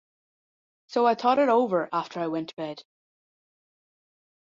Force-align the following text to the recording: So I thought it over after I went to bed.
So 0.87 1.05
I 1.05 1.13
thought 1.13 1.37
it 1.37 1.47
over 1.47 1.87
after 1.93 2.19
I 2.19 2.25
went 2.25 2.49
to 2.49 2.55
bed. 2.55 2.83